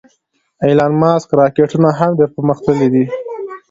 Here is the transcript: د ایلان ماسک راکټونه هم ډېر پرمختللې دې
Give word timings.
د 0.59 0.61
ایلان 0.69 0.93
ماسک 1.01 1.29
راکټونه 1.39 1.89
هم 1.99 2.11
ډېر 2.17 2.29
پرمختللې 2.35 2.87
دې 2.93 3.03